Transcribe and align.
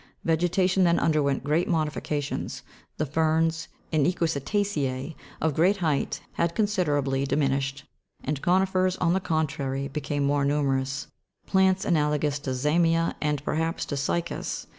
Vegetation 0.23 0.83
then 0.83 0.97
underwent 0.97 1.43
great 1.43 1.69
modifi 1.69 2.01
cations; 2.01 2.63
the 2.97 3.05
ferns 3.05 3.67
and 3.91 4.07
equisita'cerc 4.07 5.13
of 5.39 5.53
great 5.53 5.77
height 5.77 6.21
had 6.33 6.55
considera 6.55 7.03
bly 7.03 7.23
diminished, 7.23 7.83
and 8.23 8.41
coni'fers, 8.41 8.97
on 8.99 9.13
the 9.13 9.19
contrary, 9.19 9.87
became 9.87 10.23
more 10.23 10.43
numerous: 10.43 11.05
plants 11.45 11.85
analogous 11.85 12.39
to 12.39 12.49
za'mia, 12.55 13.13
and 13.21 13.43
perhaps 13.45 13.85
to 13.85 13.95
cy'cas 13.95 14.61
(Jigs. 14.61 14.67